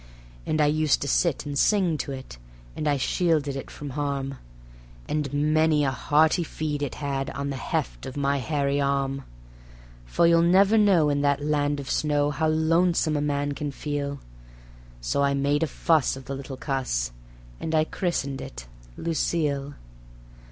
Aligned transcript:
And 0.47 0.59
I 0.59 0.65
used 0.65 0.99
to 1.03 1.07
sit 1.07 1.45
and 1.45 1.55
sing 1.59 1.95
to 1.99 2.11
it, 2.11 2.39
and 2.75 2.87
I 2.87 2.97
shielded 2.97 3.55
it 3.55 3.69
from 3.69 3.91
harm, 3.91 4.39
And 5.07 5.31
many 5.31 5.85
a 5.85 5.91
hearty 5.91 6.43
feed 6.43 6.81
it 6.81 6.95
had 6.95 7.29
on 7.29 7.51
the 7.51 7.55
heft 7.55 8.07
of 8.07 8.17
my 8.17 8.39
hairy 8.39 8.81
arm. 8.81 9.25
For 10.07 10.25
you'll 10.25 10.41
never 10.41 10.75
know 10.75 11.09
in 11.09 11.21
that 11.21 11.43
land 11.45 11.79
of 11.79 11.87
snow 11.87 12.31
how 12.31 12.47
lonesome 12.47 13.15
a 13.15 13.21
man 13.21 13.51
can 13.51 13.69
feel; 13.69 14.19
So 15.01 15.21
I 15.21 15.35
made 15.35 15.61
a 15.61 15.67
fuss 15.67 16.15
of 16.15 16.25
the 16.25 16.33
little 16.33 16.57
cuss, 16.57 17.11
and 17.59 17.75
I 17.75 17.83
christened 17.83 18.41
it 18.41 18.65
"Lucille". 18.97 19.75